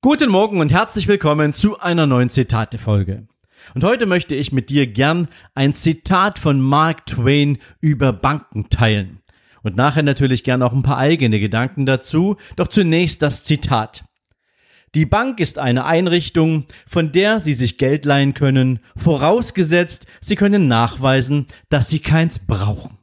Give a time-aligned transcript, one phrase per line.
[0.00, 3.26] Guten Morgen und herzlich willkommen zu einer neuen Zitate-Folge.
[3.74, 9.22] Und heute möchte ich mit dir gern ein Zitat von Mark Twain über Banken teilen.
[9.64, 12.36] Und nachher natürlich gern auch ein paar eigene Gedanken dazu.
[12.54, 14.04] Doch zunächst das Zitat.
[14.94, 20.68] Die Bank ist eine Einrichtung, von der Sie sich Geld leihen können, vorausgesetzt, Sie können
[20.68, 22.97] nachweisen, dass Sie keins brauchen.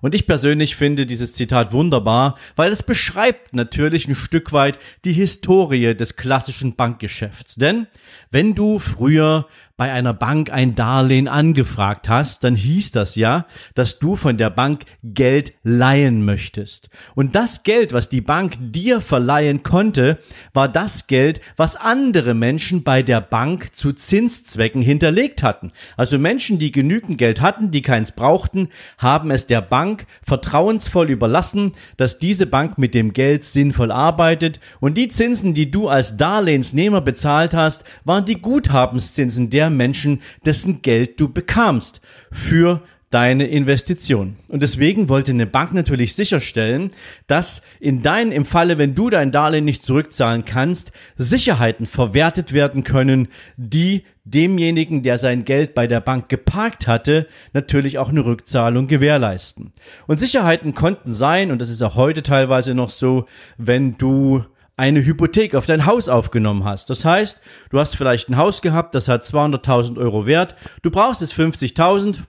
[0.00, 5.12] Und ich persönlich finde dieses Zitat wunderbar, weil es beschreibt natürlich ein Stück weit die
[5.12, 7.56] Historie des klassischen Bankgeschäfts.
[7.56, 7.86] Denn
[8.30, 9.46] wenn du früher
[9.78, 14.48] bei einer Bank ein Darlehen angefragt hast, dann hieß das ja, dass du von der
[14.48, 16.88] Bank Geld leihen möchtest.
[17.14, 20.18] Und das Geld, was die Bank dir verleihen konnte,
[20.54, 25.72] war das Geld, was andere Menschen bei der Bank zu Zinszwecken hinterlegt hatten.
[25.98, 31.72] Also Menschen, die genügend Geld hatten, die keins brauchten, haben es der Bank vertrauensvoll überlassen,
[31.98, 37.02] dass diese Bank mit dem Geld sinnvoll arbeitet und die Zinsen, die du als Darlehensnehmer
[37.02, 42.00] bezahlt hast, waren die Guthabenszinsen der Menschen, dessen Geld du bekamst
[42.30, 44.36] für deine Investition.
[44.48, 46.90] Und deswegen wollte eine Bank natürlich sicherstellen,
[47.28, 52.82] dass in deinem, im Falle, wenn du dein Darlehen nicht zurückzahlen kannst, Sicherheiten verwertet werden
[52.82, 58.88] können, die demjenigen, der sein Geld bei der Bank geparkt hatte, natürlich auch eine Rückzahlung
[58.88, 59.72] gewährleisten.
[60.08, 64.44] Und Sicherheiten konnten sein, und das ist auch heute teilweise noch so, wenn du
[64.76, 66.90] eine Hypothek auf dein Haus aufgenommen hast.
[66.90, 67.40] Das heißt,
[67.70, 70.56] du hast vielleicht ein Haus gehabt, das hat 200.000 Euro Wert.
[70.82, 72.20] Du brauchst jetzt 50.000.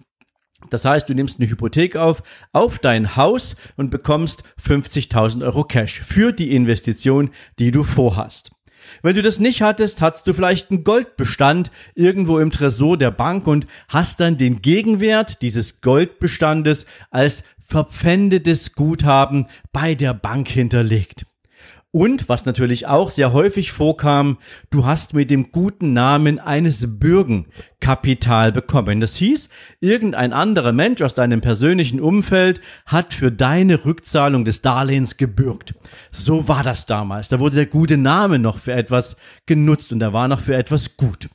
[0.70, 6.02] Das heißt, du nimmst eine Hypothek auf, auf dein Haus und bekommst 50.000 Euro Cash
[6.02, 7.30] für die Investition,
[7.60, 8.52] die du vorhast.
[9.04, 13.46] Wenn du das nicht hattest, hast du vielleicht einen Goldbestand irgendwo im Tresor der Bank
[13.46, 21.26] und hast dann den Gegenwert dieses Goldbestandes als verpfändetes Guthaben bei der Bank hinterlegt.
[21.98, 24.38] Und was natürlich auch sehr häufig vorkam,
[24.70, 27.48] du hast mit dem guten Namen eines Bürgen
[27.80, 29.00] Kapital bekommen.
[29.00, 29.50] Das hieß,
[29.80, 35.74] irgendein anderer Mensch aus deinem persönlichen Umfeld hat für deine Rückzahlung des Darlehens gebürgt.
[36.12, 37.30] So war das damals.
[37.30, 40.98] Da wurde der gute Name noch für etwas genutzt und er war noch für etwas
[40.98, 41.30] gut.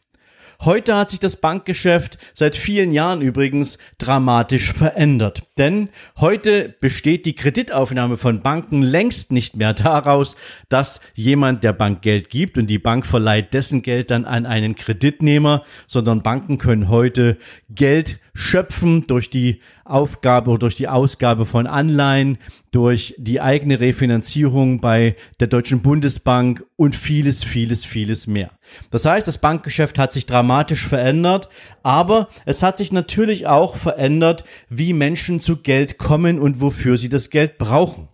[0.65, 5.43] Heute hat sich das Bankgeschäft seit vielen Jahren übrigens dramatisch verändert.
[5.59, 5.91] Denn
[6.21, 10.37] heute besteht die Kreditaufnahme von Banken längst nicht mehr daraus,
[10.69, 14.77] dass jemand der Bank Geld gibt und die Bank verleiht dessen Geld dann an einen
[14.77, 21.67] Kreditnehmer, sondern Banken können heute Geld schöpfen durch die Aufgabe oder durch die Ausgabe von
[21.67, 22.39] Anleihen,
[22.71, 28.51] durch die eigene Refinanzierung bei der Deutschen Bundesbank und vieles, vieles, vieles mehr.
[28.91, 31.51] Das heißt, das Bankgeschäft hat sich dramatisch verändert,
[31.83, 37.11] aber es hat sich natürlich auch verändert, wie Menschen zu Geld kommen und wofür sie
[37.11, 38.09] das Geld brauchen.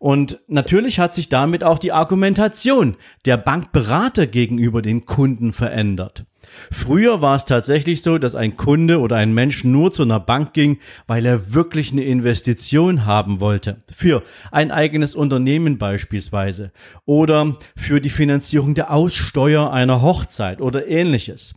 [0.00, 6.26] Und natürlich hat sich damit auch die Argumentation der Bankberater gegenüber den Kunden verändert.
[6.70, 10.52] Früher war es tatsächlich so, dass ein Kunde oder ein Mensch nur zu einer Bank
[10.52, 13.82] ging, weil er wirklich eine Investition haben wollte.
[13.92, 16.72] Für ein eigenes Unternehmen beispielsweise.
[17.04, 21.54] Oder für die Finanzierung der Aussteuer einer Hochzeit oder ähnliches.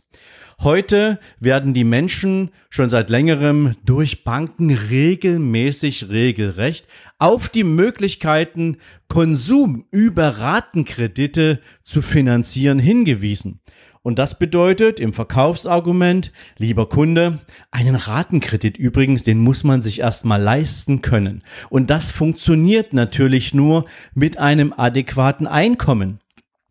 [0.60, 6.88] Heute werden die Menschen schon seit längerem durch Banken regelmäßig regelrecht
[7.20, 13.60] auf die Möglichkeiten, Konsum über Ratenkredite zu finanzieren hingewiesen.
[14.02, 20.40] Und das bedeutet im Verkaufsargument, lieber Kunde, einen Ratenkredit übrigens, den muss man sich erstmal
[20.40, 21.42] leisten können.
[21.70, 26.20] Und das funktioniert natürlich nur mit einem adäquaten Einkommen.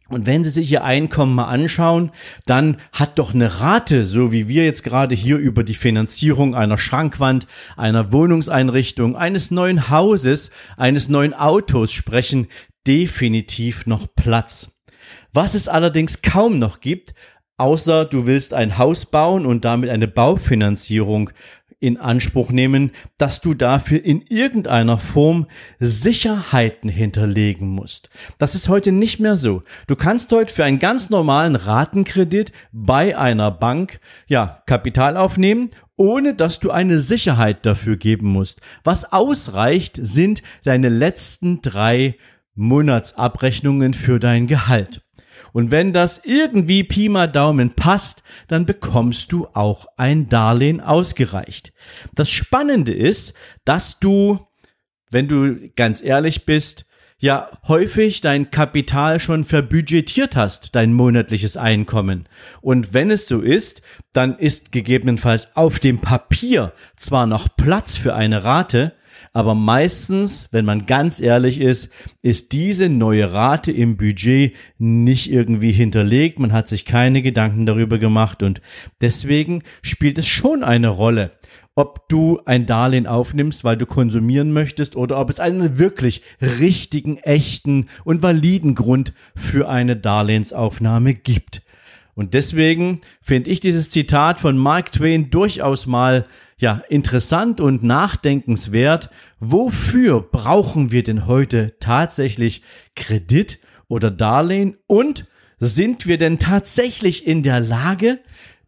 [0.09, 2.11] Und wenn Sie sich Ihr Einkommen mal anschauen,
[2.45, 6.77] dann hat doch eine Rate, so wie wir jetzt gerade hier über die Finanzierung einer
[6.77, 12.47] Schrankwand, einer Wohnungseinrichtung, eines neuen Hauses, eines neuen Autos sprechen,
[12.87, 14.76] definitiv noch Platz.
[15.33, 17.13] Was es allerdings kaum noch gibt,
[17.57, 21.31] außer du willst ein Haus bauen und damit eine Baufinanzierung
[21.79, 25.45] in Anspruch nehmen, dass du dafür in irgendeiner Form
[25.79, 28.09] Sicherheiten hinterlegen musst.
[28.39, 29.61] Das ist heute nicht mehr so.
[29.85, 36.35] Du kannst heute für einen ganz normalen Ratenkredit bei einer Bank ja Kapital aufnehmen ohne
[36.35, 38.61] dass du eine Sicherheit dafür geben musst.
[38.83, 42.15] Was ausreicht, sind deine letzten drei
[42.53, 45.06] Monatsabrechnungen für dein Gehalt.
[45.53, 51.73] Und wenn das irgendwie Pi mal Daumen passt, dann bekommst du auch ein Darlehen ausgereicht.
[52.15, 53.33] Das Spannende ist,
[53.65, 54.39] dass du,
[55.09, 56.85] wenn du ganz ehrlich bist,
[57.19, 62.27] ja häufig dein Kapital schon verbudgetiert hast, dein monatliches Einkommen.
[62.61, 63.81] Und wenn es so ist,
[64.13, 68.93] dann ist gegebenenfalls auf dem Papier zwar noch Platz für eine Rate,
[69.33, 71.89] aber meistens, wenn man ganz ehrlich ist,
[72.21, 76.39] ist diese neue Rate im Budget nicht irgendwie hinterlegt.
[76.39, 78.61] Man hat sich keine Gedanken darüber gemacht und
[79.01, 81.31] deswegen spielt es schon eine Rolle,
[81.75, 87.17] ob du ein Darlehen aufnimmst, weil du konsumieren möchtest oder ob es einen wirklich richtigen,
[87.17, 91.61] echten und validen Grund für eine Darlehensaufnahme gibt.
[92.15, 96.25] Und deswegen finde ich dieses Zitat von Mark Twain durchaus mal
[96.59, 99.09] ja interessant und nachdenkenswert.
[99.39, 102.63] Wofür brauchen wir denn heute tatsächlich
[102.95, 105.25] Kredit oder Darlehen und
[105.59, 108.19] sind wir denn tatsächlich in der Lage,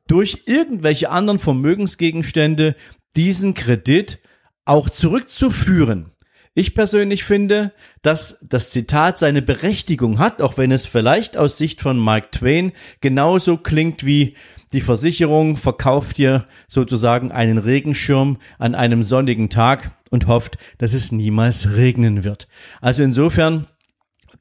[0.07, 2.75] durch irgendwelche anderen Vermögensgegenstände
[3.15, 4.19] diesen Kredit
[4.65, 6.11] auch zurückzuführen.
[6.55, 7.71] Ich persönlich finde,
[8.01, 12.71] dass das Zitat seine Berechtigung hat, auch wenn es vielleicht aus Sicht von Mark Twain
[13.01, 14.35] genauso klingt wie
[14.73, 21.11] die Versicherung verkauft dir sozusagen einen Regenschirm an einem sonnigen Tag und hofft, dass es
[21.11, 22.47] niemals regnen wird.
[22.81, 23.67] Also insofern,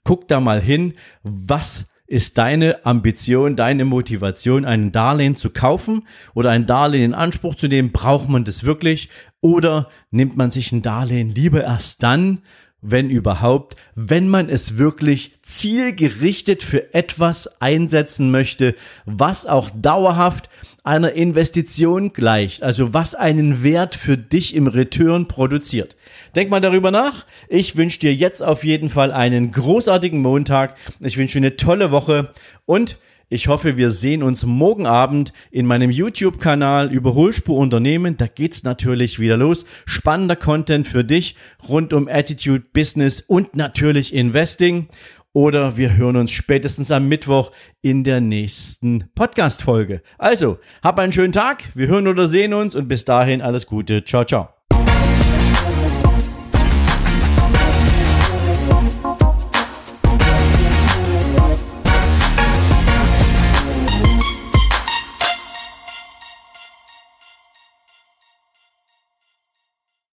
[0.05, 0.93] guck da mal hin,
[1.23, 7.55] was ist deine Ambition, deine Motivation, einen Darlehen zu kaufen oder ein Darlehen in Anspruch
[7.55, 7.93] zu nehmen?
[7.93, 9.11] Braucht man das wirklich?
[9.43, 12.41] Oder nimmt man sich ein Darlehen lieber erst dann,
[12.81, 20.49] wenn überhaupt, wenn man es wirklich zielgerichtet für etwas einsetzen möchte, was auch dauerhaft
[20.85, 25.97] einer Investition gleicht, also was einen Wert für dich im Return produziert.
[26.35, 27.27] Denk mal darüber nach.
[27.49, 30.77] Ich wünsche dir jetzt auf jeden Fall einen großartigen Montag.
[31.01, 32.33] Ich wünsche dir eine tolle Woche
[32.65, 32.99] und
[33.31, 38.17] ich hoffe, wir sehen uns morgen Abend in meinem YouTube-Kanal Überholspur Unternehmen.
[38.17, 39.67] Da geht's natürlich wieder los.
[39.85, 41.37] Spannender Content für dich
[41.69, 44.89] rund um Attitude, Business und natürlich Investing.
[45.35, 47.53] Oder wir hören uns spätestens am Mittwoch
[47.83, 50.01] in der nächsten Podcast-Folge.
[50.17, 51.65] Also, hab einen schönen Tag.
[51.75, 54.05] Wir hören oder sehen uns und bis dahin alles Gute.
[54.05, 54.58] Ciao, ciao.